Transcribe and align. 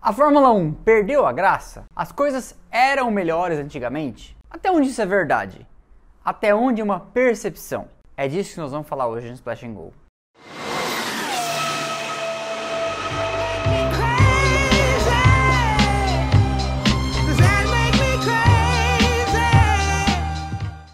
A 0.00 0.12
Fórmula 0.12 0.52
1 0.52 0.74
perdeu 0.84 1.26
a 1.26 1.32
graça? 1.32 1.84
As 1.94 2.12
coisas 2.12 2.56
eram 2.70 3.10
melhores 3.10 3.58
antigamente? 3.58 4.36
Até 4.48 4.70
onde 4.70 4.88
isso 4.88 5.02
é 5.02 5.06
verdade? 5.06 5.66
Até 6.24 6.54
onde 6.54 6.80
é 6.80 6.84
uma 6.84 7.00
percepção? 7.00 7.88
É 8.16 8.28
disso 8.28 8.54
que 8.54 8.60
nós 8.60 8.70
vamos 8.70 8.86
falar 8.86 9.08
hoje 9.08 9.26
no 9.26 9.34
Splash 9.34 9.64
and 9.64 9.74
Go. 9.74 9.92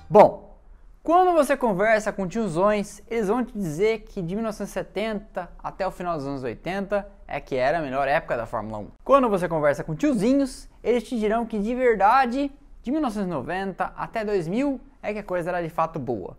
Bom, 0.08 0.43
quando 1.04 1.34
você 1.34 1.54
conversa 1.54 2.10
com 2.10 2.26
tiozões, 2.26 3.02
eles 3.10 3.28
vão 3.28 3.44
te 3.44 3.52
dizer 3.52 4.06
que 4.08 4.22
de 4.22 4.34
1970 4.34 5.50
até 5.62 5.86
o 5.86 5.90
final 5.90 6.16
dos 6.16 6.26
anos 6.26 6.42
80 6.42 7.06
é 7.28 7.38
que 7.40 7.56
era 7.56 7.78
a 7.78 7.82
melhor 7.82 8.08
época 8.08 8.38
da 8.38 8.46
Fórmula 8.46 8.78
1. 8.78 8.86
Quando 9.04 9.28
você 9.28 9.46
conversa 9.46 9.84
com 9.84 9.94
tiozinhos, 9.94 10.66
eles 10.82 11.02
te 11.02 11.18
dirão 11.18 11.44
que 11.44 11.58
de 11.58 11.74
verdade, 11.74 12.50
de 12.82 12.90
1990 12.90 13.92
até 13.94 14.24
2000 14.24 14.80
é 15.02 15.12
que 15.12 15.18
a 15.18 15.22
coisa 15.22 15.50
era 15.50 15.60
de 15.60 15.68
fato 15.68 15.98
boa. 15.98 16.38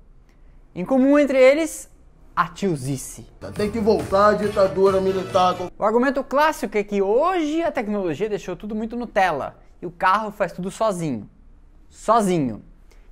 Em 0.74 0.84
comum 0.84 1.20
entre 1.20 1.38
eles, 1.38 1.88
a 2.36 2.48
tiozice. 2.48 3.28
Tem 3.54 3.70
que 3.70 3.80
voltar 3.80 4.30
à 4.30 4.34
ditadura 4.34 5.00
militar. 5.00 5.58
O 5.78 5.84
argumento 5.84 6.24
clássico 6.24 6.76
é 6.76 6.84
que 6.84 7.04
hoje 7.04 7.62
a 7.62 7.72
tecnologia 7.72 8.28
deixou 8.28 8.56
tudo 8.56 8.74
muito 8.74 8.98
Nutella 8.98 9.60
e 9.80 9.86
o 9.86 9.92
carro 9.92 10.32
faz 10.32 10.52
tudo 10.52 10.72
sozinho. 10.72 11.30
Sozinho. 11.88 12.64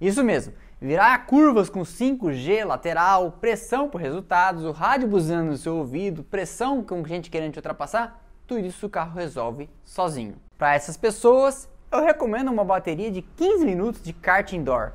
Isso 0.01 0.23
mesmo, 0.23 0.51
virar 0.83 1.25
curvas 1.25 1.69
com 1.69 1.79
5G 1.79 2.65
lateral, 2.65 3.31
pressão 3.39 3.87
por 3.87 4.01
resultados, 4.01 4.65
o 4.65 4.71
rádio 4.73 5.07
buzinando 5.07 5.51
no 5.51 5.57
seu 5.57 5.77
ouvido, 5.77 6.25
pressão 6.25 6.83
com 6.83 7.05
gente 7.05 7.29
querendo 7.29 7.53
te 7.53 7.59
ultrapassar, 7.59 8.21
tudo 8.45 8.65
isso 8.65 8.87
o 8.87 8.89
carro 8.89 9.17
resolve 9.17 9.69
sozinho. 9.85 10.35
Para 10.57 10.75
essas 10.75 10.97
pessoas, 10.97 11.69
eu 11.89 12.03
recomendo 12.03 12.51
uma 12.51 12.65
bateria 12.65 13.09
de 13.09 13.21
15 13.21 13.65
minutos 13.65 14.03
de 14.03 14.11
kart 14.11 14.51
indoor. 14.51 14.91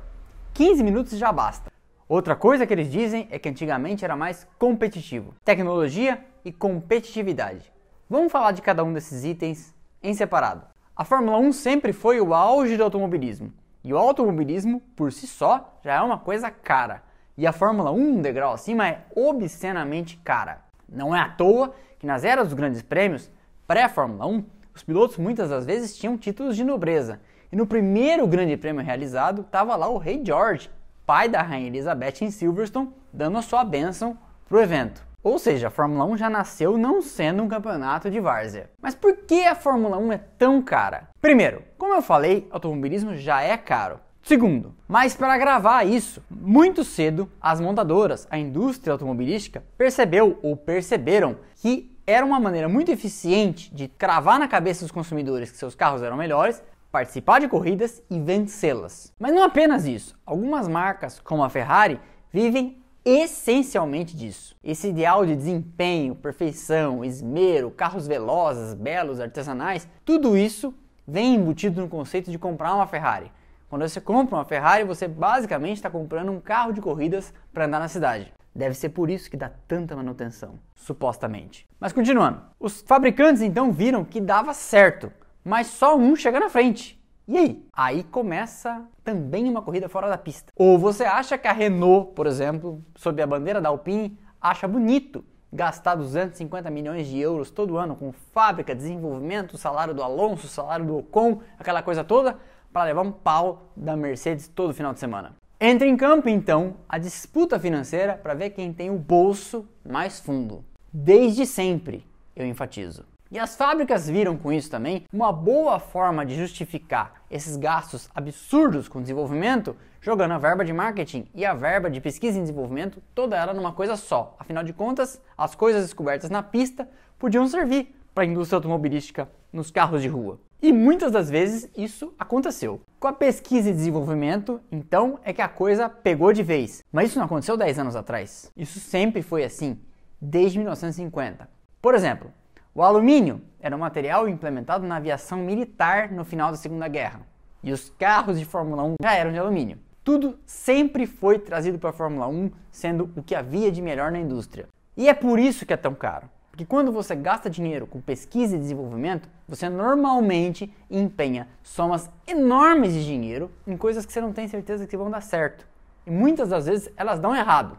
15 0.53 0.83
minutos 0.83 1.17
já 1.17 1.31
basta. 1.31 1.71
Outra 2.07 2.35
coisa 2.35 2.67
que 2.67 2.73
eles 2.73 2.91
dizem 2.91 3.27
é 3.31 3.39
que 3.39 3.49
antigamente 3.49 4.05
era 4.05 4.15
mais 4.15 4.47
competitivo. 4.59 5.33
Tecnologia 5.43 6.23
e 6.45 6.51
competitividade. 6.51 7.73
Vamos 8.07 8.31
falar 8.31 8.51
de 8.51 8.61
cada 8.61 8.83
um 8.83 8.93
desses 8.93 9.25
itens 9.25 9.73
em 10.03 10.13
separado. 10.13 10.67
A 10.95 11.03
Fórmula 11.03 11.39
1 11.39 11.51
sempre 11.51 11.93
foi 11.93 12.21
o 12.21 12.35
auge 12.35 12.77
do 12.77 12.83
automobilismo. 12.83 13.51
E 13.83 13.93
o 13.93 13.97
automobilismo, 13.97 14.81
por 14.95 15.11
si 15.11 15.25
só, 15.25 15.79
já 15.83 15.95
é 15.95 16.01
uma 16.01 16.17
coisa 16.17 16.51
cara. 16.51 17.01
E 17.37 17.47
a 17.47 17.53
Fórmula 17.53 17.91
1, 17.91 17.95
um 17.95 18.21
degrau 18.21 18.53
acima, 18.53 18.87
é 18.87 19.05
obscenamente 19.15 20.17
cara. 20.23 20.61
Não 20.87 21.15
é 21.15 21.19
à 21.21 21.29
toa 21.29 21.73
que 21.97 22.05
nas 22.05 22.23
eras 22.23 22.47
dos 22.47 22.53
grandes 22.53 22.81
prêmios, 22.81 23.31
pré-Fórmula 23.67 24.25
1, 24.25 24.43
os 24.75 24.83
pilotos 24.83 25.17
muitas 25.17 25.49
das 25.49 25.65
vezes 25.65 25.97
tinham 25.97 26.17
títulos 26.17 26.55
de 26.55 26.63
nobreza. 26.63 27.19
E 27.51 27.55
no 27.55 27.65
primeiro 27.65 28.27
grande 28.27 28.55
prêmio 28.57 28.83
realizado, 28.83 29.41
estava 29.41 29.75
lá 29.75 29.87
o 29.87 29.97
rei 29.97 30.21
George, 30.23 30.69
pai 31.05 31.27
da 31.27 31.41
rainha 31.41 31.67
Elizabeth 31.67 32.21
em 32.21 32.31
Silverstone, 32.31 32.93
dando 33.11 33.37
a 33.37 33.41
sua 33.41 33.63
bênção 33.63 34.17
para 34.47 34.57
o 34.57 34.61
evento. 34.61 35.08
Ou 35.21 35.37
seja, 35.37 35.67
a 35.67 35.71
Fórmula 35.71 36.05
1 36.05 36.17
já 36.17 36.29
nasceu 36.29 36.77
não 36.77 37.01
sendo 37.01 37.43
um 37.43 37.47
campeonato 37.47 38.09
de 38.09 38.19
várzea. 38.19 38.69
Mas 38.81 38.95
por 38.95 39.17
que 39.17 39.43
a 39.43 39.53
Fórmula 39.53 39.97
1 39.97 40.13
é 40.13 40.17
tão 40.17 40.61
cara? 40.61 41.09
Primeiro, 41.19 41.61
como 41.77 41.93
eu 41.93 42.01
falei, 42.01 42.47
automobilismo 42.49 43.15
já 43.17 43.41
é 43.41 43.57
caro. 43.57 43.99
Segundo, 44.21 44.75
mas 44.87 45.15
para 45.15 45.37
gravar 45.37 45.85
isso, 45.85 46.23
muito 46.29 46.83
cedo, 46.83 47.29
as 47.41 47.59
montadoras, 47.59 48.27
a 48.29 48.37
indústria 48.37 48.93
automobilística, 48.93 49.63
percebeu 49.77 50.39
ou 50.41 50.55
perceberam 50.55 51.37
que 51.55 51.97
era 52.05 52.25
uma 52.25 52.39
maneira 52.39 52.69
muito 52.69 52.91
eficiente 52.91 53.73
de 53.73 53.87
cravar 53.87 54.39
na 54.39 54.47
cabeça 54.47 54.85
dos 54.85 54.91
consumidores 54.91 55.51
que 55.51 55.57
seus 55.57 55.75
carros 55.75 56.01
eram 56.01 56.17
melhores, 56.17 56.61
participar 56.91 57.39
de 57.39 57.47
corridas 57.47 58.01
e 58.09 58.19
vencê-las. 58.19 59.13
Mas 59.19 59.33
não 59.33 59.43
apenas 59.43 59.85
isso, 59.85 60.17
algumas 60.25 60.67
marcas, 60.67 61.19
como 61.19 61.43
a 61.43 61.49
Ferrari, 61.49 61.99
vivem 62.31 62.78
essencialmente 63.03 64.15
disso. 64.15 64.55
Esse 64.63 64.89
ideal 64.89 65.25
de 65.25 65.35
desempenho, 65.35 66.15
perfeição, 66.15 67.03
esmero, 67.03 67.71
carros 67.71 68.07
velozes, 68.07 68.73
belos, 68.73 69.19
artesanais, 69.19 69.87
tudo 70.05 70.37
isso 70.37 70.73
vem 71.07 71.35
embutido 71.35 71.81
no 71.81 71.89
conceito 71.89 72.29
de 72.29 72.37
comprar 72.37 72.75
uma 72.75 72.87
Ferrari. 72.87 73.31
Quando 73.69 73.87
você 73.87 74.01
compra 74.01 74.35
uma 74.35 74.45
Ferrari, 74.45 74.83
você 74.83 75.07
basicamente 75.07 75.77
está 75.77 75.89
comprando 75.89 76.31
um 76.31 76.39
carro 76.39 76.71
de 76.71 76.81
corridas 76.81 77.33
para 77.53 77.65
andar 77.65 77.79
na 77.79 77.87
cidade. 77.87 78.33
Deve 78.53 78.75
ser 78.75 78.89
por 78.89 79.09
isso 79.09 79.29
que 79.29 79.37
dá 79.37 79.51
tanta 79.67 79.95
manutenção, 79.95 80.59
supostamente. 80.75 81.67
Mas 81.79 81.93
continuando, 81.93 82.41
os 82.59 82.81
fabricantes 82.81 83.41
então 83.41 83.71
viram 83.71 84.03
que 84.03 84.19
dava 84.19 84.53
certo, 84.53 85.11
mas 85.43 85.67
só 85.67 85.95
um 85.95 86.15
chega 86.15 86.39
na 86.39 86.49
frente. 86.49 86.98
E 87.31 87.37
aí? 87.37 87.63
Aí 87.71 88.03
começa 88.03 88.83
também 89.03 89.47
uma 89.47 89.61
corrida 89.61 89.87
fora 89.87 90.09
da 90.09 90.17
pista. 90.17 90.51
Ou 90.55 90.79
você 90.79 91.03
acha 91.03 91.37
que 91.37 91.47
a 91.47 91.51
Renault, 91.51 92.13
por 92.15 92.25
exemplo, 92.25 92.83
sob 92.95 93.21
a 93.21 93.27
bandeira 93.27 93.61
da 93.61 93.69
Alpine, 93.69 94.17
acha 94.41 94.67
bonito 94.67 95.23
gastar 95.53 95.93
250 95.93 96.71
milhões 96.71 97.05
de 97.05 97.19
euros 97.19 97.51
todo 97.51 97.77
ano 97.77 97.95
com 97.95 98.11
fábrica, 98.11 98.73
desenvolvimento, 98.73 99.59
salário 99.59 99.93
do 99.93 100.01
Alonso, 100.01 100.47
salário 100.47 100.83
do 100.83 100.97
Ocon, 100.97 101.41
aquela 101.59 101.83
coisa 101.83 102.03
toda, 102.03 102.35
para 102.73 102.85
levar 102.85 103.03
um 103.03 103.11
pau 103.11 103.73
da 103.77 103.95
Mercedes 103.95 104.47
todo 104.47 104.73
final 104.73 104.91
de 104.91 104.99
semana. 104.99 105.35
Entra 105.61 105.87
em 105.87 105.95
campo 105.95 106.29
então 106.29 106.77
a 106.89 106.97
disputa 106.97 107.59
financeira 107.59 108.15
para 108.15 108.33
ver 108.33 108.49
quem 108.49 108.73
tem 108.73 108.89
o 108.89 108.97
bolso 108.97 109.69
mais 109.87 110.19
fundo. 110.19 110.65
Desde 110.91 111.45
sempre, 111.45 112.03
eu 112.35 112.43
enfatizo. 112.47 113.05
E 113.31 113.37
as 113.37 113.55
fábricas 113.55 114.09
viram 114.09 114.35
com 114.35 114.51
isso 114.51 114.71
também 114.71 115.03
uma 115.13 115.31
boa 115.31 115.79
forma 115.79 116.25
de 116.25 116.35
justificar 116.35 117.21
esses 117.29 117.55
gastos 117.55 118.09
absurdos 118.15 118.87
com 118.87 119.01
desenvolvimento, 119.01 119.75
jogando 120.01 120.31
a 120.31 120.39
verba 120.39 120.65
de 120.65 120.73
marketing 120.73 121.27
e 121.35 121.45
a 121.45 121.53
verba 121.53 121.91
de 121.91 122.01
pesquisa 122.01 122.39
e 122.39 122.41
desenvolvimento, 122.41 123.03
toda 123.13 123.37
ela 123.37 123.53
numa 123.53 123.71
coisa 123.71 123.95
só. 123.95 124.35
Afinal 124.39 124.63
de 124.63 124.73
contas, 124.73 125.21
as 125.37 125.53
coisas 125.53 125.83
descobertas 125.83 126.31
na 126.31 126.41
pista 126.41 126.89
podiam 127.19 127.47
servir 127.47 127.95
para 128.15 128.23
a 128.23 128.27
indústria 128.27 128.57
automobilística 128.57 129.29
nos 129.53 129.69
carros 129.69 130.01
de 130.01 130.07
rua. 130.07 130.39
E 130.61 130.73
muitas 130.73 131.11
das 131.11 131.29
vezes 131.29 131.69
isso 131.77 132.13
aconteceu. 132.17 132.81
Com 132.99 133.07
a 133.07 133.13
pesquisa 133.13 133.69
e 133.69 133.73
desenvolvimento, 133.73 134.59
então, 134.71 135.19
é 135.23 135.31
que 135.31 135.41
a 135.41 135.47
coisa 135.47 135.87
pegou 135.87 136.33
de 136.33 136.41
vez. 136.41 136.83
Mas 136.91 137.09
isso 137.09 137.19
não 137.19 137.27
aconteceu 137.27 137.55
10 137.55 137.79
anos 137.79 137.95
atrás. 137.95 138.51
Isso 138.57 138.79
sempre 138.79 139.21
foi 139.21 139.43
assim, 139.43 139.79
desde 140.19 140.57
1950. 140.57 141.47
Por 141.81 141.95
exemplo, 141.95 142.33
o 142.79 142.81
alumínio 142.81 143.41
era 143.59 143.75
um 143.75 143.79
material 143.79 144.29
implementado 144.29 144.87
na 144.87 144.95
aviação 144.95 145.39
militar 145.39 146.09
no 146.13 146.23
final 146.23 146.49
da 146.49 146.55
Segunda 146.55 146.87
Guerra. 146.87 147.19
E 147.61 147.73
os 147.73 147.89
carros 147.99 148.39
de 148.39 148.45
Fórmula 148.45 148.83
1 148.83 148.95
já 149.03 149.13
eram 149.13 149.33
de 149.33 149.37
alumínio. 149.37 149.77
Tudo 150.01 150.39
sempre 150.45 151.05
foi 151.05 151.37
trazido 151.37 151.77
para 151.77 151.89
a 151.89 151.93
Fórmula 151.93 152.25
1, 152.29 152.49
sendo 152.71 153.11
o 153.17 153.21
que 153.21 153.35
havia 153.35 153.69
de 153.69 153.81
melhor 153.81 154.13
na 154.13 154.19
indústria. 154.19 154.65
E 154.95 155.09
é 155.09 155.13
por 155.13 155.37
isso 155.37 155.65
que 155.65 155.73
é 155.73 155.75
tão 155.75 155.93
caro. 155.93 156.29
Porque 156.51 156.63
quando 156.63 156.89
você 156.89 157.17
gasta 157.17 157.49
dinheiro 157.49 157.85
com 157.85 157.99
pesquisa 157.99 158.55
e 158.55 158.59
desenvolvimento, 158.59 159.27
você 159.45 159.67
normalmente 159.67 160.73
empenha 160.89 161.49
somas 161.61 162.09
enormes 162.25 162.93
de 162.93 163.05
dinheiro 163.05 163.51
em 163.67 163.75
coisas 163.75 164.05
que 164.05 164.13
você 164.13 164.21
não 164.21 164.31
tem 164.31 164.47
certeza 164.47 164.87
que 164.87 164.95
vão 164.95 165.11
dar 165.11 165.21
certo. 165.21 165.67
E 166.07 166.11
muitas 166.11 166.47
das 166.47 166.65
vezes 166.65 166.89
elas 166.95 167.19
dão 167.19 167.35
errado. 167.35 167.77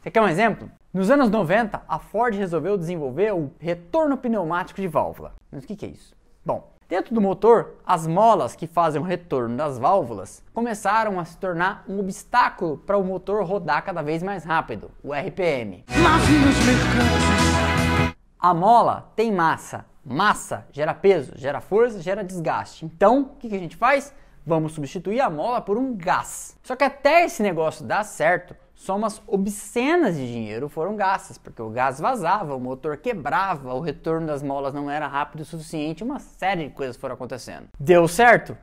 Você 0.00 0.10
quer 0.10 0.22
um 0.22 0.28
exemplo? 0.28 0.70
Nos 0.98 1.12
anos 1.12 1.30
90, 1.30 1.80
a 1.86 2.00
Ford 2.00 2.34
resolveu 2.34 2.76
desenvolver 2.76 3.32
o 3.32 3.52
retorno 3.60 4.16
pneumático 4.16 4.80
de 4.80 4.88
válvula. 4.88 5.32
Mas 5.48 5.62
o 5.62 5.66
que 5.68 5.86
é 5.86 5.88
isso? 5.88 6.12
Bom, 6.44 6.72
dentro 6.88 7.14
do 7.14 7.20
motor, 7.20 7.76
as 7.86 8.04
molas 8.04 8.56
que 8.56 8.66
fazem 8.66 9.00
o 9.00 9.04
retorno 9.04 9.56
das 9.56 9.78
válvulas 9.78 10.42
começaram 10.52 11.20
a 11.20 11.24
se 11.24 11.38
tornar 11.38 11.84
um 11.88 12.00
obstáculo 12.00 12.78
para 12.78 12.98
o 12.98 13.04
motor 13.04 13.44
rodar 13.44 13.84
cada 13.84 14.02
vez 14.02 14.24
mais 14.24 14.42
rápido, 14.42 14.90
o 15.00 15.14
RPM. 15.14 15.84
A 18.40 18.52
mola 18.52 19.12
tem 19.14 19.30
massa. 19.30 19.86
Massa 20.04 20.66
gera 20.72 20.94
peso, 20.94 21.30
gera 21.36 21.60
força, 21.60 22.02
gera 22.02 22.24
desgaste. 22.24 22.84
Então, 22.84 23.20
o 23.20 23.36
que 23.36 23.54
a 23.54 23.60
gente 23.60 23.76
faz? 23.76 24.12
Vamos 24.44 24.72
substituir 24.72 25.20
a 25.20 25.30
mola 25.30 25.60
por 25.60 25.78
um 25.78 25.94
gás. 25.94 26.58
Só 26.64 26.74
que 26.74 26.82
até 26.82 27.24
esse 27.24 27.40
negócio 27.40 27.84
dar 27.84 28.02
certo, 28.02 28.56
somas 28.78 29.20
obscenas 29.26 30.16
de 30.16 30.32
dinheiro 30.32 30.68
foram 30.68 30.94
gastas, 30.94 31.36
porque 31.36 31.60
o 31.60 31.68
gás 31.68 31.98
vazava, 31.98 32.54
o 32.54 32.60
motor 32.60 32.96
quebrava, 32.96 33.74
o 33.74 33.80
retorno 33.80 34.28
das 34.28 34.40
molas 34.40 34.72
não 34.72 34.88
era 34.88 35.08
rápido 35.08 35.40
o 35.40 35.44
suficiente, 35.44 36.04
uma 36.04 36.20
série 36.20 36.68
de 36.68 36.74
coisas 36.74 36.96
foram 36.96 37.16
acontecendo. 37.16 37.66
Deu 37.78 38.06
certo? 38.06 38.56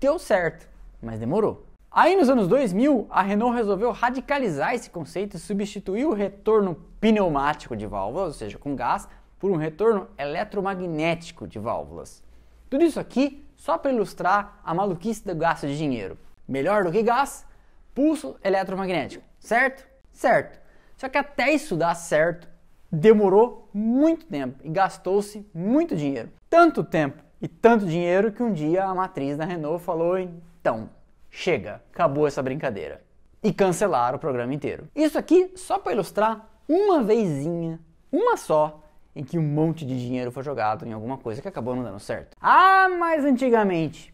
Deu 0.00 0.18
certo, 0.18 0.68
mas 1.00 1.20
demorou. 1.20 1.64
Aí 1.90 2.16
nos 2.16 2.28
anos 2.28 2.48
2000, 2.48 3.06
a 3.08 3.22
Renault 3.22 3.56
resolveu 3.56 3.92
radicalizar 3.92 4.74
esse 4.74 4.90
conceito 4.90 5.36
e 5.36 5.40
substituir 5.40 6.06
o 6.06 6.12
retorno 6.12 6.74
pneumático 7.00 7.76
de 7.76 7.86
válvulas, 7.86 8.26
ou 8.26 8.34
seja, 8.34 8.58
com 8.58 8.74
gás, 8.74 9.08
por 9.38 9.52
um 9.52 9.56
retorno 9.56 10.08
eletromagnético 10.18 11.46
de 11.46 11.60
válvulas. 11.60 12.22
Tudo 12.68 12.84
isso 12.84 12.98
aqui 12.98 13.46
só 13.54 13.78
para 13.78 13.92
ilustrar 13.92 14.60
a 14.64 14.74
maluquice 14.74 15.24
do 15.24 15.34
gasto 15.36 15.68
de 15.68 15.78
dinheiro. 15.78 16.18
Melhor 16.48 16.84
do 16.84 16.90
que 16.90 17.02
gás, 17.02 17.46
pulso 17.94 18.36
eletromagnético 18.42 19.25
certo? 19.46 19.86
Certo. 20.12 20.58
Só 20.96 21.08
que 21.08 21.18
até 21.18 21.52
isso 21.52 21.76
dar 21.76 21.94
certo, 21.94 22.48
demorou 22.90 23.68
muito 23.72 24.26
tempo 24.26 24.58
e 24.64 24.68
gastou-se 24.68 25.46
muito 25.54 25.94
dinheiro. 25.94 26.30
Tanto 26.48 26.82
tempo 26.82 27.22
e 27.40 27.46
tanto 27.46 27.86
dinheiro 27.86 28.32
que 28.32 28.42
um 28.42 28.52
dia 28.52 28.84
a 28.84 28.94
matriz 28.94 29.36
da 29.36 29.44
Renault 29.44 29.84
falou: 29.84 30.18
então, 30.18 30.88
chega, 31.30 31.82
acabou 31.92 32.26
essa 32.26 32.42
brincadeira. 32.42 33.04
E 33.42 33.52
cancelaram 33.52 34.16
o 34.16 34.20
programa 34.20 34.54
inteiro. 34.54 34.88
Isso 34.94 35.18
aqui 35.18 35.52
só 35.54 35.78
para 35.78 35.92
ilustrar 35.92 36.48
uma 36.68 37.02
vezinha, 37.02 37.78
uma 38.10 38.36
só, 38.36 38.82
em 39.14 39.22
que 39.22 39.38
um 39.38 39.42
monte 39.42 39.86
de 39.86 39.96
dinheiro 39.98 40.32
foi 40.32 40.42
jogado 40.42 40.84
em 40.84 40.92
alguma 40.92 41.16
coisa 41.16 41.40
que 41.40 41.46
acabou 41.46 41.76
não 41.76 41.84
dando 41.84 42.00
certo. 42.00 42.36
Ah, 42.40 42.88
mas 42.98 43.24
antigamente. 43.24 44.12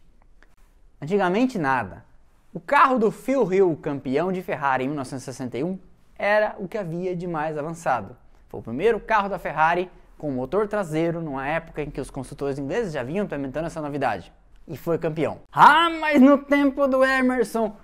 Antigamente 1.01 1.57
nada. 1.57 2.05
O 2.55 2.59
carro 2.59 2.99
do 2.99 3.09
Phil 3.09 3.51
Hill, 3.51 3.75
campeão 3.81 4.31
de 4.31 4.43
Ferrari 4.43 4.83
em 4.83 4.87
1961, 4.87 5.79
era 6.15 6.55
o 6.59 6.67
que 6.67 6.77
havia 6.77 7.15
de 7.15 7.25
mais 7.25 7.57
avançado. 7.57 8.15
Foi 8.47 8.59
o 8.59 8.63
primeiro 8.63 8.99
carro 8.99 9.27
da 9.27 9.39
Ferrari 9.39 9.89
com 10.19 10.29
motor 10.29 10.67
traseiro 10.67 11.19
numa 11.19 11.47
época 11.47 11.81
em 11.81 11.89
que 11.89 11.99
os 11.99 12.11
construtores 12.11 12.59
ingleses 12.59 12.93
já 12.93 13.01
vinham 13.01 13.25
implementando 13.25 13.65
essa 13.65 13.81
novidade. 13.81 14.31
E 14.67 14.77
foi 14.77 14.99
campeão. 14.99 15.39
Ah, 15.51 15.89
mas 15.99 16.21
no 16.21 16.37
tempo 16.37 16.87
do 16.87 17.03
Emerson, 17.03 17.75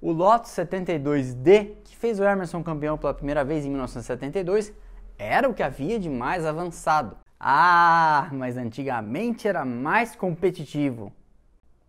o 0.00 0.12
Lotus 0.12 0.50
72D, 0.52 1.74
que 1.84 1.94
fez 1.94 2.18
o 2.18 2.24
Emerson 2.24 2.62
campeão 2.62 2.96
pela 2.96 3.12
primeira 3.12 3.44
vez 3.44 3.66
em 3.66 3.68
1972, 3.68 4.72
era 5.18 5.46
o 5.46 5.52
que 5.52 5.62
havia 5.62 5.98
de 5.98 6.08
mais 6.08 6.46
avançado. 6.46 7.18
Ah, 7.38 8.30
mas 8.32 8.56
antigamente 8.56 9.46
era 9.46 9.62
mais 9.62 10.16
competitivo. 10.16 11.12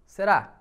Será? 0.05 0.56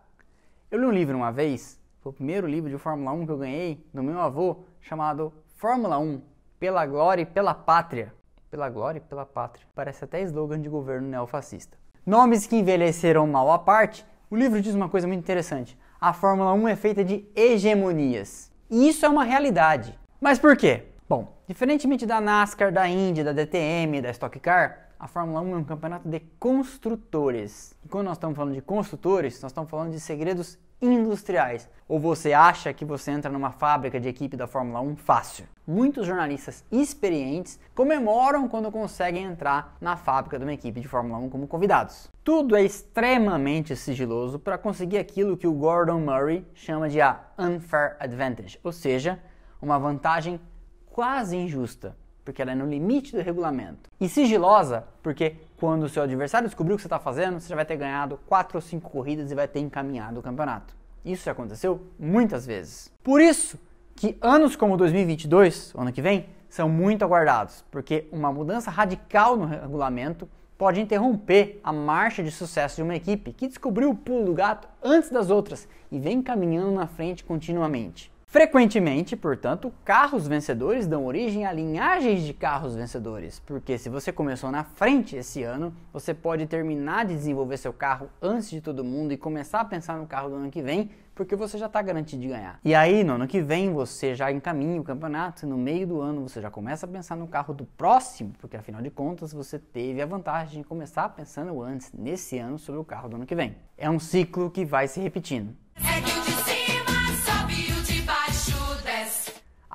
Eu 0.68 0.80
li 0.80 0.86
um 0.86 0.90
livro 0.90 1.16
uma 1.16 1.30
vez, 1.30 1.80
foi 2.00 2.10
o 2.10 2.12
primeiro 2.12 2.44
livro 2.44 2.68
de 2.68 2.76
Fórmula 2.76 3.12
1 3.12 3.26
que 3.26 3.30
eu 3.30 3.38
ganhei 3.38 3.86
do 3.94 4.02
meu 4.02 4.20
avô, 4.20 4.64
chamado 4.80 5.32
Fórmula 5.54 5.96
1 5.96 6.20
Pela 6.58 6.84
Glória 6.84 7.22
e 7.22 7.24
pela 7.26 7.54
Pátria. 7.54 8.12
Pela 8.50 8.68
Glória 8.68 8.98
e 8.98 9.00
pela 9.00 9.24
Pátria. 9.24 9.64
Parece 9.76 10.02
até 10.02 10.20
slogan 10.22 10.60
de 10.60 10.68
governo 10.68 11.06
neofascista. 11.06 11.78
Nomes 12.04 12.48
que 12.48 12.56
envelheceram 12.56 13.28
mal 13.28 13.52
à 13.52 13.60
parte, 13.60 14.04
o 14.28 14.34
livro 14.34 14.60
diz 14.60 14.74
uma 14.74 14.88
coisa 14.88 15.06
muito 15.06 15.20
interessante. 15.20 15.78
A 16.00 16.12
Fórmula 16.12 16.52
1 16.52 16.66
é 16.66 16.74
feita 16.74 17.04
de 17.04 17.24
hegemonias. 17.36 18.50
E 18.68 18.88
isso 18.88 19.06
é 19.06 19.08
uma 19.08 19.22
realidade. 19.22 19.96
Mas 20.20 20.36
por 20.36 20.56
quê? 20.56 20.82
Bom, 21.08 21.32
diferentemente 21.46 22.04
da 22.04 22.20
NASCAR, 22.20 22.72
da 22.72 22.88
Indy, 22.88 23.22
da 23.22 23.32
DTM, 23.32 24.02
da 24.02 24.10
Stock 24.10 24.36
Car, 24.40 24.85
a 24.98 25.06
Fórmula 25.06 25.40
1 25.40 25.54
é 25.54 25.56
um 25.58 25.64
campeonato 25.64 26.08
de 26.08 26.20
construtores. 26.38 27.76
E 27.84 27.88
quando 27.88 28.06
nós 28.06 28.16
estamos 28.16 28.36
falando 28.36 28.54
de 28.54 28.62
construtores, 28.62 29.40
nós 29.42 29.50
estamos 29.50 29.70
falando 29.70 29.92
de 29.92 30.00
segredos 30.00 30.58
industriais. 30.80 31.68
Ou 31.88 31.98
você 31.98 32.32
acha 32.32 32.72
que 32.72 32.84
você 32.84 33.10
entra 33.10 33.30
numa 33.30 33.50
fábrica 33.50 34.00
de 34.00 34.08
equipe 34.08 34.36
da 34.36 34.46
Fórmula 34.46 34.80
1 34.80 34.96
fácil? 34.96 35.46
Muitos 35.66 36.06
jornalistas 36.06 36.64
experientes 36.70 37.58
comemoram 37.74 38.48
quando 38.48 38.70
conseguem 38.70 39.24
entrar 39.24 39.76
na 39.80 39.96
fábrica 39.96 40.38
de 40.38 40.44
uma 40.44 40.52
equipe 40.52 40.80
de 40.80 40.88
Fórmula 40.88 41.18
1 41.18 41.28
como 41.28 41.46
convidados. 41.46 42.10
Tudo 42.24 42.56
é 42.56 42.62
extremamente 42.62 43.76
sigiloso 43.76 44.38
para 44.38 44.58
conseguir 44.58 44.98
aquilo 44.98 45.36
que 45.36 45.46
o 45.46 45.52
Gordon 45.52 46.00
Murray 46.00 46.46
chama 46.54 46.88
de 46.88 47.00
a 47.00 47.20
unfair 47.38 47.96
advantage, 48.00 48.58
ou 48.62 48.72
seja, 48.72 49.18
uma 49.60 49.78
vantagem 49.78 50.40
quase 50.86 51.36
injusta 51.36 51.96
porque 52.26 52.42
ela 52.42 52.50
é 52.50 52.54
no 52.56 52.66
limite 52.66 53.16
do 53.16 53.22
regulamento. 53.22 53.88
E 54.00 54.08
sigilosa, 54.08 54.84
porque 55.00 55.36
quando 55.56 55.84
o 55.84 55.88
seu 55.88 56.02
adversário 56.02 56.48
descobrir 56.48 56.74
o 56.74 56.76
que 56.76 56.82
você 56.82 56.88
está 56.88 56.98
fazendo, 56.98 57.38
você 57.38 57.48
já 57.48 57.54
vai 57.54 57.64
ter 57.64 57.76
ganhado 57.76 58.18
4 58.26 58.58
ou 58.58 58.60
5 58.60 58.90
corridas 58.90 59.30
e 59.30 59.34
vai 59.34 59.46
ter 59.46 59.60
encaminhado 59.60 60.18
o 60.18 60.22
campeonato. 60.22 60.74
Isso 61.04 61.24
já 61.24 61.32
aconteceu 61.32 61.80
muitas 61.96 62.44
vezes. 62.44 62.92
Por 63.02 63.20
isso 63.20 63.56
que 63.94 64.18
anos 64.20 64.56
como 64.56 64.76
2022, 64.76 65.72
o 65.76 65.80
ano 65.80 65.92
que 65.92 66.02
vem, 66.02 66.26
são 66.48 66.68
muito 66.68 67.04
aguardados, 67.04 67.64
porque 67.70 68.08
uma 68.10 68.32
mudança 68.32 68.72
radical 68.72 69.36
no 69.36 69.46
regulamento 69.46 70.28
pode 70.58 70.80
interromper 70.80 71.60
a 71.62 71.72
marcha 71.72 72.24
de 72.24 72.32
sucesso 72.32 72.76
de 72.76 72.82
uma 72.82 72.96
equipe 72.96 73.32
que 73.32 73.46
descobriu 73.46 73.90
o 73.90 73.94
pulo 73.94 74.24
do 74.24 74.34
gato 74.34 74.66
antes 74.82 75.10
das 75.10 75.30
outras 75.30 75.68
e 75.92 76.00
vem 76.00 76.20
caminhando 76.20 76.72
na 76.72 76.88
frente 76.88 77.22
continuamente. 77.22 78.10
Frequentemente, 78.36 79.16
portanto, 79.16 79.72
carros 79.82 80.28
vencedores 80.28 80.86
dão 80.86 81.06
origem 81.06 81.46
a 81.46 81.52
linhagens 81.54 82.22
de 82.22 82.34
carros 82.34 82.76
vencedores, 82.76 83.40
porque 83.40 83.78
se 83.78 83.88
você 83.88 84.12
começou 84.12 84.50
na 84.50 84.62
frente 84.62 85.16
esse 85.16 85.42
ano, 85.42 85.72
você 85.90 86.12
pode 86.12 86.44
terminar 86.44 87.06
de 87.06 87.14
desenvolver 87.14 87.56
seu 87.56 87.72
carro 87.72 88.10
antes 88.20 88.50
de 88.50 88.60
todo 88.60 88.84
mundo 88.84 89.10
e 89.10 89.16
começar 89.16 89.60
a 89.60 89.64
pensar 89.64 89.96
no 89.96 90.06
carro 90.06 90.28
do 90.28 90.34
ano 90.34 90.50
que 90.50 90.60
vem, 90.60 90.90
porque 91.14 91.34
você 91.34 91.56
já 91.56 91.64
está 91.64 91.80
garantido 91.80 92.20
de 92.20 92.28
ganhar. 92.28 92.60
E 92.62 92.74
aí, 92.74 93.02
no 93.02 93.14
ano 93.14 93.26
que 93.26 93.40
vem, 93.40 93.72
você 93.72 94.14
já 94.14 94.30
encaminha 94.30 94.78
o 94.78 94.84
campeonato 94.84 95.46
e 95.46 95.48
no 95.48 95.56
meio 95.56 95.86
do 95.86 96.02
ano 96.02 96.28
você 96.28 96.38
já 96.42 96.50
começa 96.50 96.84
a 96.84 96.88
pensar 96.90 97.16
no 97.16 97.26
carro 97.26 97.54
do 97.54 97.64
próximo, 97.64 98.34
porque 98.38 98.58
afinal 98.58 98.82
de 98.82 98.90
contas 98.90 99.32
você 99.32 99.58
teve 99.58 100.02
a 100.02 100.04
vantagem 100.04 100.60
de 100.60 100.68
começar 100.68 101.08
pensando 101.08 101.62
antes, 101.62 101.90
nesse 101.90 102.36
ano, 102.36 102.58
sobre 102.58 102.78
o 102.78 102.84
carro 102.84 103.08
do 103.08 103.16
ano 103.16 103.24
que 103.24 103.34
vem. 103.34 103.56
É 103.78 103.88
um 103.88 103.98
ciclo 103.98 104.50
que 104.50 104.62
vai 104.62 104.88
se 104.88 105.00
repetindo. 105.00 105.56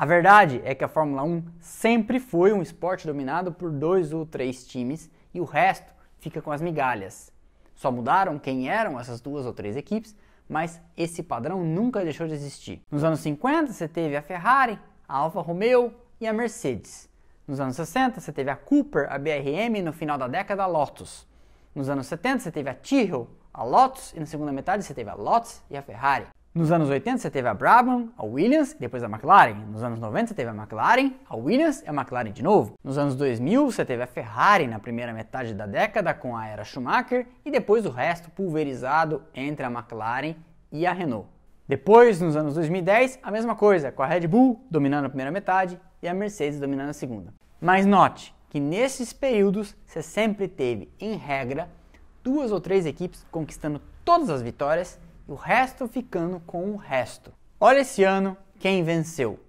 A 0.01 0.05
verdade 0.07 0.59
é 0.65 0.73
que 0.73 0.83
a 0.83 0.87
Fórmula 0.87 1.21
1 1.21 1.43
sempre 1.59 2.19
foi 2.19 2.51
um 2.51 2.59
esporte 2.63 3.05
dominado 3.05 3.51
por 3.51 3.69
dois 3.69 4.11
ou 4.11 4.25
três 4.25 4.65
times 4.65 5.11
e 5.31 5.39
o 5.39 5.43
resto 5.43 5.93
fica 6.17 6.41
com 6.41 6.51
as 6.51 6.59
migalhas. 6.59 7.31
Só 7.75 7.91
mudaram 7.91 8.39
quem 8.39 8.67
eram 8.67 8.99
essas 8.99 9.21
duas 9.21 9.45
ou 9.45 9.53
três 9.53 9.77
equipes, 9.77 10.15
mas 10.49 10.81
esse 10.97 11.21
padrão 11.21 11.63
nunca 11.63 12.03
deixou 12.03 12.25
de 12.25 12.33
existir. 12.33 12.81
Nos 12.89 13.03
anos 13.03 13.19
50 13.19 13.71
você 13.71 13.87
teve 13.87 14.17
a 14.17 14.23
Ferrari, 14.23 14.79
a 15.07 15.17
Alfa 15.17 15.39
Romeo 15.39 15.93
e 16.19 16.25
a 16.25 16.33
Mercedes. 16.33 17.07
Nos 17.47 17.59
anos 17.59 17.75
60 17.75 18.19
você 18.19 18.31
teve 18.31 18.49
a 18.49 18.55
Cooper, 18.55 19.05
a 19.07 19.19
BRM 19.19 19.77
e 19.77 19.83
no 19.83 19.93
final 19.93 20.17
da 20.17 20.27
década 20.27 20.63
a 20.63 20.65
Lotus. 20.65 21.27
Nos 21.75 21.89
anos 21.89 22.07
70 22.07 22.39
você 22.39 22.51
teve 22.51 22.71
a 22.71 22.73
Tyrrell, 22.73 23.27
a 23.53 23.63
Lotus 23.63 24.13
e 24.15 24.19
na 24.19 24.25
segunda 24.25 24.51
metade 24.51 24.83
você 24.83 24.95
teve 24.95 25.11
a 25.11 25.13
Lotus 25.13 25.61
e 25.69 25.77
a 25.77 25.83
Ferrari. 25.83 26.25
Nos 26.53 26.69
anos 26.69 26.89
80 26.89 27.17
você 27.17 27.29
teve 27.29 27.47
a 27.47 27.53
Brabham, 27.53 28.09
a 28.17 28.25
Williams 28.25 28.73
e 28.73 28.79
depois 28.79 29.01
a 29.01 29.07
McLaren. 29.07 29.55
Nos 29.71 29.81
anos 29.83 30.01
90 30.01 30.27
você 30.27 30.33
teve 30.33 30.49
a 30.49 30.53
McLaren, 30.53 31.13
a 31.29 31.37
Williams 31.37 31.81
e 31.81 31.87
a 31.87 31.93
McLaren 31.93 32.33
de 32.33 32.43
novo. 32.43 32.73
Nos 32.83 32.97
anos 32.97 33.15
2000 33.15 33.71
você 33.71 33.85
teve 33.85 34.03
a 34.03 34.07
Ferrari 34.07 34.67
na 34.67 34.77
primeira 34.77 35.13
metade 35.13 35.53
da 35.53 35.65
década 35.65 36.13
com 36.13 36.35
a 36.35 36.45
era 36.45 36.65
Schumacher 36.65 37.25
e 37.45 37.51
depois 37.51 37.85
o 37.85 37.89
resto 37.89 38.29
pulverizado 38.31 39.23
entre 39.33 39.65
a 39.65 39.71
McLaren 39.71 40.35
e 40.73 40.85
a 40.85 40.91
Renault. 40.91 41.29
Depois, 41.69 42.19
nos 42.19 42.35
anos 42.35 42.55
2010, 42.55 43.19
a 43.23 43.31
mesma 43.31 43.55
coisa, 43.55 43.89
com 43.89 44.03
a 44.03 44.05
Red 44.05 44.27
Bull 44.27 44.61
dominando 44.69 45.05
a 45.05 45.09
primeira 45.09 45.31
metade 45.31 45.79
e 46.03 46.07
a 46.09 46.13
Mercedes 46.13 46.59
dominando 46.59 46.89
a 46.89 46.93
segunda. 46.93 47.33
Mas 47.61 47.85
note 47.85 48.35
que 48.49 48.59
nesses 48.59 49.13
períodos 49.13 49.73
você 49.85 50.03
sempre 50.03 50.49
teve, 50.49 50.91
em 50.99 51.15
regra, 51.15 51.69
duas 52.21 52.51
ou 52.51 52.59
três 52.59 52.85
equipes 52.85 53.25
conquistando 53.31 53.81
todas 54.03 54.29
as 54.29 54.41
vitórias 54.41 54.99
o 55.31 55.35
resto 55.35 55.87
ficando 55.87 56.41
com 56.41 56.71
o 56.71 56.75
resto. 56.75 57.31
Olha 57.57 57.79
esse 57.79 58.03
ano 58.03 58.35
quem 58.59 58.83
venceu. 58.83 59.39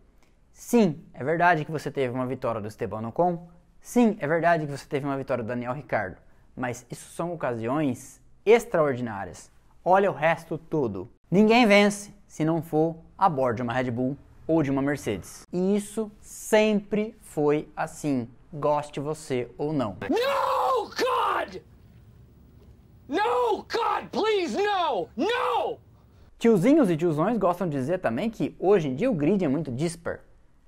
Sim, 0.52 1.04
é 1.12 1.24
verdade 1.24 1.64
que 1.64 1.72
você 1.72 1.90
teve 1.90 2.14
uma 2.14 2.26
vitória 2.26 2.60
do 2.60 2.68
Esteban 2.68 3.08
Ocon. 3.08 3.48
Sim, 3.80 4.16
é 4.20 4.26
verdade 4.28 4.64
que 4.64 4.70
você 4.70 4.86
teve 4.86 5.06
uma 5.06 5.16
vitória 5.16 5.42
do 5.42 5.48
Daniel 5.48 5.72
Ricardo. 5.72 6.18
Mas 6.54 6.86
isso 6.88 7.10
são 7.10 7.34
ocasiões 7.34 8.20
extraordinárias. 8.46 9.50
Olha 9.84 10.08
o 10.08 10.14
resto 10.14 10.56
todo. 10.56 11.10
Ninguém 11.28 11.66
vence 11.66 12.14
se 12.28 12.44
não 12.44 12.62
for 12.62 12.96
a 13.18 13.28
bordo 13.28 13.56
de 13.56 13.62
uma 13.62 13.72
Red 13.72 13.90
Bull 13.90 14.16
ou 14.46 14.62
de 14.62 14.70
uma 14.70 14.80
Mercedes. 14.82 15.48
E 15.52 15.76
isso 15.76 16.12
sempre 16.20 17.16
foi 17.22 17.68
assim, 17.74 18.28
goste 18.52 19.00
você 19.00 19.50
ou 19.58 19.72
não. 19.72 19.96
No, 20.08 20.84
God! 20.90 21.71
No, 23.12 23.58
God, 23.58 24.08
please, 24.10 24.56
no! 24.56 25.06
No! 25.14 25.78
Tiozinhos 26.38 26.88
e 26.88 26.96
tiozões 26.96 27.36
gostam 27.36 27.68
de 27.68 27.76
dizer 27.76 27.98
também 27.98 28.30
que 28.30 28.56
hoje 28.58 28.88
em 28.88 28.94
dia 28.94 29.10
o 29.10 29.14
grid 29.14 29.44
é 29.44 29.48
muito 29.48 29.70
dispar. 29.70 30.20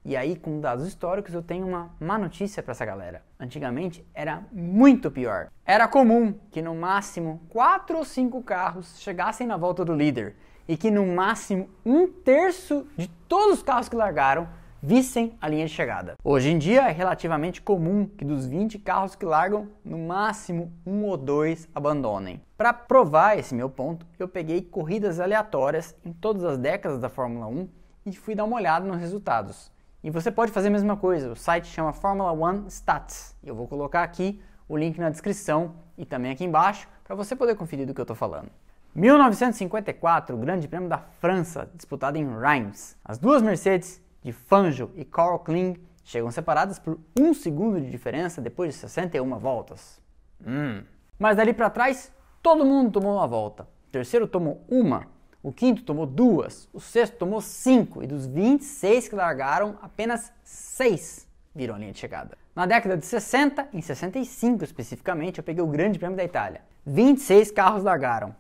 E 0.05 0.15
aí, 0.15 0.37
com 0.37 0.61
dados 0.61 0.87
históricos, 0.87 1.33
eu 1.33 1.41
tenho 1.41 1.67
uma 1.67 1.97
má 1.99 2.19
notícia 2.19 2.63
para 2.63 2.73
essa 2.73 2.85
galera. 2.85 3.23
Antigamente 3.41 4.07
era 4.13 4.43
muito 4.53 5.11
pior. 5.11 5.49
Era 5.65 5.89
comum 5.89 6.35
que 6.51 6.61
no 6.61 6.75
máximo 6.75 7.41
4 7.49 7.97
ou 7.97 8.05
5 8.05 8.43
carros 8.43 9.01
chegassem 9.01 9.47
na 9.47 9.57
volta 9.57 9.83
do 9.83 9.95
líder 9.95 10.37
e 10.69 10.77
que 10.77 10.91
no 10.91 11.07
máximo 11.07 11.71
um 11.83 12.07
terço 12.07 12.87
de 12.95 13.09
todos 13.27 13.55
os 13.55 13.63
carros 13.63 13.89
que 13.89 13.97
largaram 13.97 14.47
vissem 14.87 15.33
a 15.41 15.49
linha 15.49 15.65
de 15.65 15.73
chegada. 15.73 16.15
Hoje 16.23 16.51
em 16.51 16.59
dia 16.59 16.83
é 16.83 16.93
relativamente 16.93 17.63
comum 17.63 18.07
que 18.07 18.23
dos 18.23 18.45
20 18.45 18.79
carros 18.79 19.15
que 19.15 19.25
largam, 19.25 19.67
no 19.83 19.97
máximo 19.97 20.71
um 20.85 21.05
ou 21.05 21.17
dois 21.17 21.67
abandonem. 21.75 22.43
Para 22.55 22.75
provar 22.75 23.39
esse 23.39 23.55
meu 23.55 23.71
ponto, 23.71 24.07
eu 24.19 24.29
peguei 24.29 24.61
corridas 24.61 25.21
aleatórias 25.21 25.97
em 26.05 26.13
todas 26.13 26.45
as 26.45 26.59
décadas 26.59 26.99
da 26.99 27.09
Fórmula 27.09 27.47
1 27.47 27.67
e 28.05 28.13
fui 28.13 28.35
dar 28.35 28.45
uma 28.45 28.57
olhada 28.57 28.87
nos 28.87 28.99
resultados. 28.99 29.73
E 30.03 30.11
você 30.11 30.31
pode 30.31 30.53
fazer 30.53 30.69
a 30.69 30.73
mesma 30.73 30.99
coisa, 30.99 31.33
o 31.33 31.37
site 31.37 31.67
chama 31.67 31.95
Formula 31.95 32.33
One 32.33 32.67
Stats. 32.69 33.35
Eu 33.43 33.55
vou 33.55 33.67
colocar 33.67 34.03
aqui 34.03 34.39
o 34.69 34.77
link 34.77 34.99
na 34.99 35.09
descrição 35.09 35.77
e 35.97 36.05
também 36.05 36.31
aqui 36.31 36.45
embaixo 36.45 36.87
para 37.03 37.17
você 37.17 37.35
poder 37.35 37.55
conferir 37.55 37.87
do 37.87 37.95
que 37.95 38.01
eu 38.03 38.05
estou 38.05 38.17
falando. 38.17 38.51
1954, 38.95 40.37
o 40.37 40.39
Grande 40.39 40.69
Prêmio 40.69 40.91
da 40.91 40.99
França, 40.99 41.71
disputado 41.75 42.19
em 42.19 42.39
Reims. 42.39 42.97
As 43.03 43.19
duas 43.19 43.43
Mercedes 43.43 44.04
de 44.25 44.33
Fangio 44.33 44.91
e 44.97 45.05
Carl 45.05 45.39
Kling 45.39 45.77
chegam 46.03 46.31
separadas 46.31 46.79
por 46.79 46.99
um 47.19 47.35
segundo 47.35 47.81
de 47.81 47.91
diferença 47.91 48.41
depois 48.41 48.75
de 48.75 48.81
61 48.81 49.39
voltas. 49.39 50.01
Hum. 50.45 50.83
Mas 51.19 51.37
dali 51.37 51.53
para 51.53 51.71
trás, 51.71 52.11
todo 52.43 52.65
mundo 52.65 52.91
tomou 52.91 53.15
uma 53.17 53.27
volta. 53.27 53.69
O 53.89 53.91
terceiro 53.93 54.27
tomou 54.27 54.65
uma, 54.69 55.07
o 55.43 55.53
quinto 55.53 55.83
tomou 55.83 56.07
duas, 56.07 56.69
o 56.73 56.81
sexto 56.81 57.19
tomou 57.19 57.41
cinco 57.41 58.03
e 58.03 58.07
dos 58.07 58.27
26 58.27 59.09
que 59.09 59.15
largaram, 59.15 59.79
apenas 59.83 60.33
seis 60.43 61.29
viram 61.55 61.75
a 61.75 61.79
linha 61.79 61.93
de 61.93 61.99
chegada. 61.99 62.37
Na 62.57 62.67
década 62.67 62.97
de 62.97 63.05
60, 63.05 63.69
em 63.73 63.81
65 63.81 64.65
especificamente, 64.65 65.39
eu 65.39 65.45
peguei 65.45 65.63
o 65.63 65.67
Grande 65.67 65.99
Prêmio 65.99 66.17
da 66.17 66.25
Itália. 66.25 66.63
26 66.87 67.51
carros 67.51 67.83
largaram, 67.83 68.35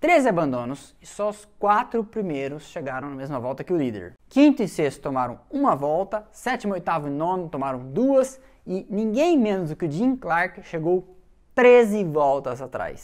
13 0.00 0.28
abandonos 0.28 0.96
e 1.00 1.06
só 1.06 1.30
os 1.30 1.44
quatro 1.58 2.04
primeiros 2.04 2.64
chegaram 2.64 3.08
na 3.08 3.16
mesma 3.16 3.40
volta 3.40 3.64
que 3.64 3.72
o 3.72 3.76
líder. 3.76 4.17
Quinto 4.28 4.62
e 4.62 4.68
sexto 4.68 5.00
tomaram 5.00 5.38
uma 5.50 5.74
volta, 5.74 6.26
sétimo, 6.30 6.74
oitavo 6.74 7.08
e 7.08 7.10
nono 7.10 7.48
tomaram 7.48 7.78
duas 7.78 8.38
e 8.66 8.86
ninguém 8.90 9.38
menos 9.38 9.70
do 9.70 9.76
que 9.76 9.86
o 9.86 9.90
Jim 9.90 10.14
Clark 10.16 10.62
chegou 10.64 11.16
13 11.54 12.04
voltas 12.04 12.60
atrás. 12.60 13.02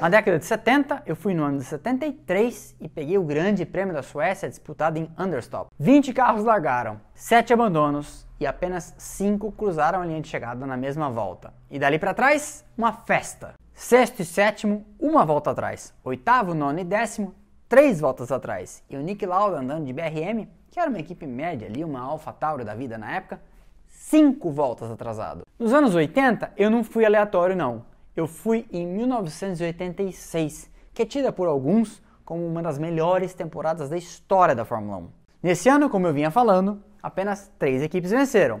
Na 0.00 0.08
década 0.08 0.38
de 0.38 0.44
70, 0.44 1.02
eu 1.06 1.16
fui 1.16 1.34
no 1.34 1.42
ano 1.42 1.58
de 1.58 1.64
73 1.64 2.76
e 2.80 2.88
peguei 2.88 3.18
o 3.18 3.24
Grande 3.24 3.66
Prêmio 3.66 3.92
da 3.92 4.00
Suécia 4.00 4.48
disputado 4.48 4.96
em 4.96 5.10
Understop. 5.18 5.70
20 5.76 6.12
carros 6.12 6.44
largaram, 6.44 7.00
7 7.14 7.52
abandonos 7.52 8.24
e 8.38 8.46
apenas 8.46 8.94
5 8.96 9.50
cruzaram 9.50 10.00
a 10.00 10.06
linha 10.06 10.20
de 10.20 10.28
chegada 10.28 10.64
na 10.64 10.76
mesma 10.76 11.10
volta. 11.10 11.52
E 11.68 11.80
dali 11.80 11.98
para 11.98 12.14
trás, 12.14 12.64
uma 12.76 12.92
festa. 12.92 13.54
Sexto 13.74 14.20
e 14.20 14.24
sétimo, 14.24 14.86
uma 15.00 15.26
volta 15.26 15.50
atrás. 15.50 15.92
Oitavo, 16.04 16.54
nono 16.54 16.78
e 16.78 16.84
décimo, 16.84 17.34
três 17.68 17.98
voltas 17.98 18.30
atrás. 18.30 18.84
E 18.88 18.96
o 18.96 19.00
Nick 19.00 19.26
Lauda 19.26 19.58
andando 19.58 19.84
de 19.84 19.92
BRM, 19.92 20.46
que 20.70 20.78
era 20.78 20.88
uma 20.88 21.00
equipe 21.00 21.26
média 21.26 21.66
ali, 21.66 21.82
uma 21.82 22.00
Alpha 22.00 22.32
Tauri 22.32 22.62
da 22.62 22.74
vida 22.76 22.96
na 22.96 23.16
época, 23.16 23.40
cinco 23.88 24.52
voltas 24.52 24.92
atrasado. 24.92 25.42
Nos 25.58 25.72
anos 25.72 25.92
80, 25.92 26.52
eu 26.56 26.70
não 26.70 26.84
fui 26.84 27.04
aleatório 27.04 27.56
não 27.56 27.97
eu 28.20 28.26
fui 28.26 28.66
em 28.72 28.86
1986, 28.86 30.70
que 30.92 31.02
é 31.02 31.06
tida 31.06 31.32
por 31.32 31.46
alguns 31.46 32.02
como 32.24 32.46
uma 32.46 32.62
das 32.62 32.78
melhores 32.78 33.32
temporadas 33.32 33.88
da 33.88 33.96
história 33.96 34.54
da 34.54 34.64
Fórmula 34.64 34.98
1. 34.98 35.08
Nesse 35.42 35.68
ano, 35.68 35.88
como 35.88 36.06
eu 36.06 36.12
vinha 36.12 36.30
falando, 36.30 36.82
apenas 37.02 37.50
três 37.58 37.80
equipes 37.80 38.10
venceram: 38.10 38.60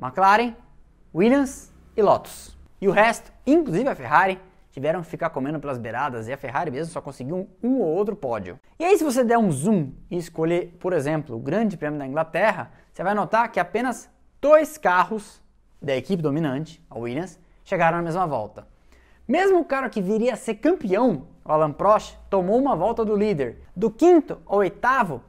McLaren, 0.00 0.54
Williams 1.14 1.72
e 1.96 2.02
Lotus. 2.02 2.56
E 2.80 2.88
o 2.88 2.92
resto, 2.92 3.32
inclusive 3.46 3.88
a 3.88 3.94
Ferrari, 3.94 4.40
tiveram 4.70 5.02
que 5.02 5.08
ficar 5.08 5.30
comendo 5.30 5.60
pelas 5.60 5.78
beiradas 5.78 6.28
e 6.28 6.32
a 6.32 6.36
Ferrari 6.36 6.70
mesmo 6.70 6.92
só 6.92 7.00
conseguiu 7.00 7.48
um, 7.62 7.68
um, 7.68 7.80
ou 7.80 7.88
outro 7.88 8.16
pódio. 8.16 8.58
E 8.78 8.84
aí, 8.84 8.96
se 8.96 9.04
você 9.04 9.22
der 9.22 9.36
um 9.36 9.50
zoom 9.52 9.92
e 10.10 10.16
escolher, 10.16 10.76
por 10.80 10.92
exemplo, 10.92 11.36
o 11.36 11.38
Grande 11.38 11.76
Prêmio 11.76 11.98
da 11.98 12.06
Inglaterra, 12.06 12.70
você 12.92 13.02
vai 13.02 13.14
notar 13.14 13.50
que 13.52 13.60
apenas 13.60 14.08
dois 14.40 14.78
carros 14.78 15.42
da 15.80 15.94
equipe 15.94 16.22
dominante, 16.22 16.82
a 16.88 16.98
Williams, 16.98 17.38
chegaram 17.64 17.98
na 17.98 18.02
mesma 18.02 18.26
volta. 18.26 18.71
Mesmo 19.32 19.60
o 19.60 19.64
cara 19.64 19.88
que 19.88 20.02
viria 20.02 20.34
a 20.34 20.36
ser 20.36 20.56
campeão, 20.56 21.22
o 21.42 21.50
Alan 21.50 21.72
Prost, 21.72 22.18
tomou 22.28 22.60
uma 22.60 22.76
volta 22.76 23.02
do 23.02 23.16
líder. 23.16 23.62
Do 23.74 23.90
quinto 23.90 24.36
ao 24.44 24.58
oitavo, 24.58 25.22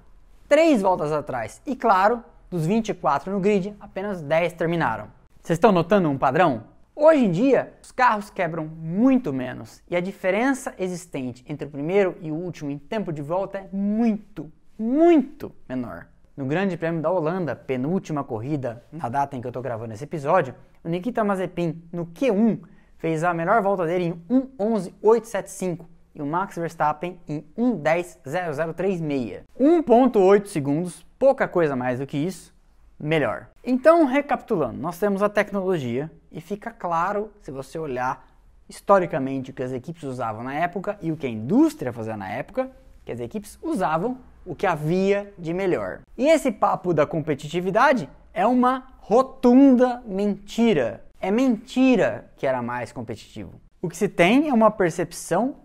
três 0.49 0.81
voltas 0.81 1.09
atrás. 1.09 1.61
E 1.65 1.73
claro, 1.73 2.21
dos 2.51 2.65
24 2.65 3.31
no 3.31 3.39
grid, 3.39 3.73
apenas 3.79 4.21
10 4.21 4.51
terminaram. 4.55 5.07
Vocês 5.41 5.55
estão 5.55 5.71
notando 5.71 6.09
um 6.09 6.17
padrão? 6.17 6.65
Hoje 6.93 7.23
em 7.23 7.31
dia, 7.31 7.71
os 7.81 7.93
carros 7.93 8.29
quebram 8.29 8.65
muito 8.65 9.31
menos 9.31 9.81
e 9.89 9.95
a 9.95 10.01
diferença 10.01 10.73
existente 10.77 11.41
entre 11.47 11.65
o 11.65 11.71
primeiro 11.71 12.17
e 12.19 12.29
o 12.29 12.35
último 12.35 12.71
em 12.71 12.77
tempo 12.77 13.13
de 13.13 13.21
volta 13.21 13.59
é 13.59 13.69
muito, 13.71 14.51
muito 14.77 15.49
menor. 15.69 16.07
No 16.35 16.45
Grande 16.45 16.75
Prêmio 16.75 17.01
da 17.01 17.09
Holanda, 17.09 17.55
penúltima 17.55 18.21
corrida, 18.21 18.83
na 18.91 19.07
data 19.07 19.37
em 19.37 19.39
que 19.39 19.47
eu 19.47 19.49
estou 19.49 19.63
gravando 19.63 19.93
esse 19.93 20.03
episódio, 20.03 20.53
o 20.83 20.89
Nikita 20.89 21.23
Mazepin, 21.23 21.81
no 21.89 22.07
Q1, 22.07 22.59
fez 23.03 23.21
a 23.21 23.33
melhor 23.33 23.61
volta 23.61 23.85
dele 23.85 24.05
em 24.05 24.13
1.11.875 24.57 25.85
e 26.15 26.21
o 26.21 26.25
Max 26.25 26.55
Verstappen 26.55 27.19
em 27.27 27.43
1.10.0036. 27.57 29.41
1.8 29.59 30.45
segundos, 30.45 31.05
pouca 31.19 31.45
coisa 31.45 31.75
mais 31.75 31.99
do 31.99 32.07
que 32.07 32.15
isso, 32.15 32.55
melhor. 32.97 33.49
Então, 33.61 34.05
recapitulando, 34.05 34.79
nós 34.79 34.97
temos 34.97 35.21
a 35.21 35.27
tecnologia 35.27 36.09
e 36.31 36.39
fica 36.39 36.71
claro 36.71 37.29
se 37.41 37.51
você 37.51 37.77
olhar 37.77 38.25
historicamente 38.69 39.51
o 39.51 39.53
que 39.53 39.63
as 39.63 39.73
equipes 39.73 40.03
usavam 40.03 40.41
na 40.41 40.53
época 40.53 40.97
e 41.01 41.11
o 41.11 41.17
que 41.17 41.27
a 41.27 41.29
indústria 41.29 41.91
fazia 41.91 42.15
na 42.15 42.29
época, 42.29 42.71
que 43.03 43.11
as 43.11 43.19
equipes 43.19 43.59
usavam 43.61 44.17
o 44.45 44.55
que 44.55 44.65
havia 44.65 45.33
de 45.37 45.53
melhor. 45.53 45.99
E 46.17 46.29
esse 46.29 46.53
papo 46.53 46.93
da 46.93 47.05
competitividade 47.05 48.09
é 48.33 48.47
uma 48.47 48.87
rotunda 48.99 50.01
mentira. 50.05 51.03
É 51.23 51.31
mentira 51.31 52.29
que 52.35 52.45
era 52.45 52.61
mais 52.61 52.91
competitivo. 52.91 53.53
O 53.81 53.87
que 53.87 53.95
se 53.95 54.09
tem 54.09 54.49
é 54.49 54.53
uma 54.53 54.69
percepção 54.69 55.55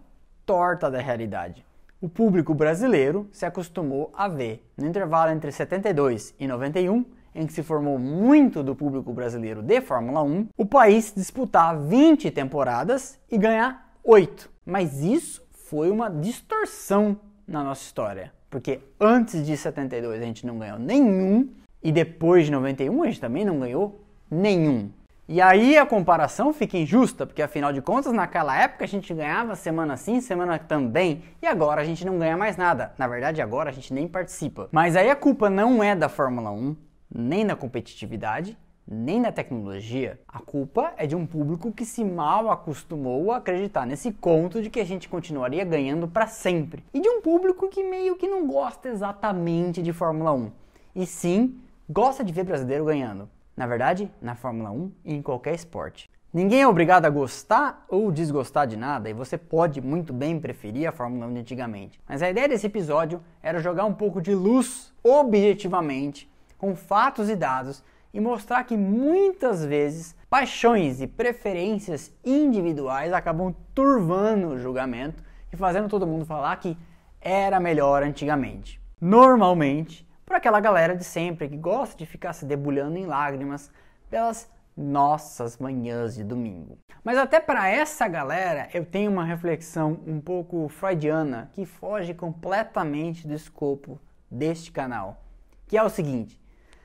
torta 0.47 0.89
da 0.89 1.01
realidade. 1.01 1.67
O 2.01 2.09
público 2.09 2.55
brasileiro 2.55 3.29
se 3.33 3.45
acostumou 3.45 4.13
a 4.15 4.29
ver, 4.29 4.65
no 4.77 4.87
intervalo 4.87 5.33
entre 5.33 5.51
72 5.51 6.33
e 6.39 6.47
91, 6.47 7.05
em 7.35 7.45
que 7.45 7.53
se 7.53 7.65
formou 7.65 7.99
muito 7.99 8.63
do 8.63 8.77
público 8.77 9.13
brasileiro 9.13 9.61
de 9.61 9.81
Fórmula 9.81 10.23
1, 10.23 10.47
o 10.57 10.65
país 10.65 11.13
disputar 11.13 11.77
20 11.77 12.31
temporadas 12.31 13.19
e 13.29 13.37
ganhar 13.37 13.99
8. 14.05 14.49
Mas 14.65 15.03
isso 15.03 15.43
foi 15.51 15.91
uma 15.91 16.09
distorção 16.09 17.19
na 17.49 17.65
nossa 17.65 17.83
história, 17.83 18.33
porque 18.49 18.79
antes 19.01 19.45
de 19.45 19.57
72 19.57 20.23
a 20.23 20.25
gente 20.25 20.47
não 20.47 20.57
ganhou 20.57 20.79
nenhum 20.79 21.49
e 21.83 21.91
depois 21.91 22.45
de 22.47 22.53
91 22.53 23.03
a 23.03 23.07
gente 23.07 23.21
também 23.21 23.45
não 23.45 23.59
ganhou 23.59 24.05
nenhum. 24.31 24.89
E 25.31 25.43
aí 25.43 25.77
a 25.77 25.85
comparação 25.85 26.55
fica 26.55 26.79
injusta, 26.79 27.27
porque 27.27 27.43
afinal 27.43 27.71
de 27.71 27.83
contas, 27.83 28.15
naquela 28.15 28.59
época 28.59 28.85
a 28.87 28.89
gente 28.89 29.13
ganhava 29.13 29.55
semana 29.55 29.95
sim, 29.95 30.23
semana 30.23 30.59
também, 30.59 31.23
e 31.43 31.47
agora 31.47 31.83
a 31.83 31.85
gente 31.85 32.03
não 32.07 32.19
ganha 32.19 32.35
mais 32.35 32.57
nada. 32.57 32.95
Na 32.97 33.07
verdade, 33.07 33.43
agora 33.43 33.69
a 33.69 33.73
gente 33.73 33.93
nem 33.93 34.09
participa. 34.09 34.71
Mas 34.73 34.97
aí 34.97 35.11
a 35.11 35.15
culpa 35.15 35.51
não 35.51 35.85
é 35.85 35.95
da 35.95 36.09
Fórmula 36.09 36.51
1, 36.51 36.75
nem 37.15 37.47
da 37.47 37.55
competitividade, 37.55 38.57
nem 38.91 39.21
da 39.21 39.31
tecnologia. 39.31 40.19
A 40.27 40.39
culpa 40.39 40.95
é 40.97 41.07
de 41.07 41.15
um 41.15 41.27
público 41.27 41.71
que 41.73 41.85
se 41.85 42.03
mal 42.03 42.51
acostumou 42.51 43.31
a 43.31 43.37
acreditar 43.37 43.85
nesse 43.85 44.11
conto 44.11 44.63
de 44.63 44.71
que 44.71 44.81
a 44.81 44.87
gente 44.87 45.11
continuaria 45.11 45.63
ganhando 45.63 46.09
para 46.09 46.27
sempre. 46.27 46.83
E 46.95 47.03
de 47.03 47.09
um 47.11 47.21
público 47.21 47.69
que 47.69 47.85
meio 47.85 48.17
que 48.17 48.27
não 48.27 48.47
gosta 48.47 48.89
exatamente 48.89 49.83
de 49.83 49.93
Fórmula 49.93 50.33
1. 50.33 50.51
E 50.97 51.05
sim, 51.05 51.61
gosta 51.87 52.25
de 52.25 52.33
ver 52.33 52.45
brasileiro 52.45 52.87
ganhando. 52.87 53.29
Na 53.59 53.67
verdade, 53.67 54.09
na 54.23 54.37
Fórmula 54.37 54.71
1 54.71 54.93
e 55.05 55.15
em 55.17 55.21
qualquer 55.21 55.53
esporte. 55.53 56.09
Ninguém 56.33 56.63
é 56.63 56.69
obrigado 56.69 57.07
a 57.07 57.11
gostar 57.11 57.85
ou 57.89 58.13
desgostar 58.13 58.69
de 58.69 58.77
nada 58.77 59.11
e 59.11 59.13
você 59.13 59.37
pode 59.37 59.81
muito 59.81 60.13
bem 60.13 60.39
preferir 60.39 60.89
a 60.89 60.93
Fórmula 60.93 61.27
1 61.27 61.35
de 61.35 61.41
antigamente. 61.41 62.01
Mas 62.09 62.23
a 62.23 62.31
ideia 62.31 62.49
desse 62.49 62.69
episódio 62.69 63.21
era 63.43 63.59
jogar 63.59 63.85
um 63.85 63.93
pouco 63.93 64.23
de 64.23 64.33
luz 64.33 64.95
objetivamente, 65.03 66.31
com 66.57 66.77
fatos 66.77 67.29
e 67.29 67.35
dados, 67.35 67.83
e 68.15 68.21
mostrar 68.21 68.63
que 68.63 68.77
muitas 68.77 69.65
vezes 69.65 70.15
paixões 70.31 71.01
e 71.01 71.09
preferências 71.09 72.15
individuais 72.25 73.13
acabam 73.13 73.53
turvando 73.75 74.51
o 74.51 74.59
julgamento 74.61 75.21
e 75.53 75.57
fazendo 75.57 75.89
todo 75.89 76.07
mundo 76.07 76.25
falar 76.25 76.55
que 76.59 76.79
era 77.21 77.59
melhor 77.59 78.05
antigamente. 78.05 78.81
Normalmente, 79.01 80.08
por 80.29 80.37
aquela 80.37 80.61
galera 80.61 80.95
de 80.95 81.05
sempre 81.05 81.49
que 81.49 81.57
gosta 81.57 81.97
de 81.97 82.05
ficar 82.05 82.35
se 82.35 82.45
debulhando 82.45 82.99
em 82.99 83.07
lágrimas 83.07 83.73
pelas 84.11 84.47
nossas 84.77 85.57
manhãs 85.57 86.17
de 86.17 86.23
domingo. 86.23 86.77
Mas 87.03 87.17
até 87.17 87.41
para 87.41 87.67
essa 87.71 88.07
galera 88.07 88.69
eu 88.75 88.85
tenho 88.85 89.11
uma 89.11 89.25
reflexão 89.25 89.99
um 90.07 90.21
pouco 90.21 90.69
freudiana 90.69 91.49
que 91.55 91.65
foge 91.65 92.13
completamente 92.13 93.27
do 93.27 93.33
escopo 93.33 93.99
deste 94.31 94.71
canal, 94.71 95.25
que 95.67 95.79
é 95.79 95.83
o 95.83 95.89
seguinte: 95.89 96.39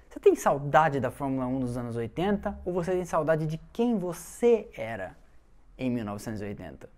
Você 0.09 0.21
tem 0.21 0.35
saudade 0.35 1.01
da 1.01 1.12
Fórmula 1.12 1.45
1 1.45 1.59
dos 1.59 1.75
anos 1.75 1.97
80 1.97 2.62
ou 2.63 2.71
você 2.71 2.91
tem 2.91 3.03
saudade 3.03 3.45
de 3.45 3.59
quem 3.73 3.97
você 3.97 4.69
era 4.73 5.17
em 5.77 5.91
1980? 5.91 6.89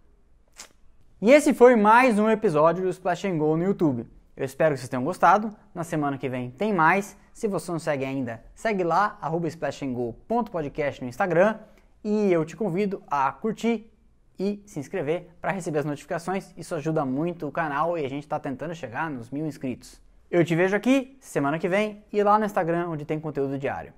E 1.24 1.32
esse 1.32 1.56
foi 1.56 1.76
mais 1.76 2.20
um 2.20 2.30
episódio 2.30 2.84
do 2.84 2.90
Splash 2.90 3.26
and 3.26 3.40
Go 3.40 3.58
no 3.58 3.64
YouTube. 3.64 4.06
Eu 4.36 4.44
espero 4.44 4.74
que 4.74 4.80
vocês 4.80 4.90
tenham 4.90 5.04
gostado. 5.04 5.56
Na 5.74 5.84
semana 5.84 6.18
que 6.18 6.28
vem 6.28 6.52
tem 6.52 6.74
mais. 6.74 7.18
Se 7.34 7.48
você 7.48 7.72
não 7.72 7.80
segue 7.80 8.04
ainda, 8.04 8.44
segue 8.54 8.84
lá, 8.84 9.18
splashandgo.podcast 9.48 11.02
no 11.02 11.10
Instagram. 11.10 11.60
E 12.04 12.32
eu 12.32 12.46
te 12.46 12.56
convido 12.56 13.02
a 13.08 13.32
curtir 13.32 13.92
e 14.38 14.62
se 14.66 14.80
inscrever 14.80 15.30
para 15.42 15.52
receber 15.52 15.80
as 15.80 15.86
notificações. 15.86 16.54
Isso 16.58 16.76
ajuda 16.76 17.06
muito 17.06 17.48
o 17.48 17.52
canal 17.52 17.98
e 17.98 18.06
a 18.06 18.10
gente 18.10 18.24
está 18.24 18.40
tentando 18.40 18.76
chegar 18.76 19.10
nos 19.10 19.32
mil 19.32 19.46
inscritos. 19.46 20.02
Eu 20.30 20.44
te 20.44 20.56
vejo 20.56 20.76
aqui 20.76 21.18
semana 21.22 21.58
que 21.58 21.70
vem 21.70 22.04
e 22.12 22.22
lá 22.22 22.38
no 22.38 22.46
Instagram 22.46 22.90
onde 22.90 23.06
tem 23.06 23.20
conteúdo 23.20 23.58
diário. 23.58 23.94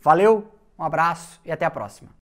Valeu, 0.00 0.48
um 0.78 0.82
abraço 0.82 1.40
e 1.44 1.52
até 1.52 1.64
a 1.64 1.70
próxima. 1.70 2.23